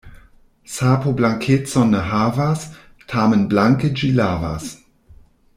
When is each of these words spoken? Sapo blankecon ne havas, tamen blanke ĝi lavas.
Sapo 0.75 1.13
blankecon 1.19 1.93
ne 1.95 2.01
havas, 2.13 2.65
tamen 3.13 3.47
blanke 3.55 3.93
ĝi 4.01 4.11
lavas. 4.23 4.75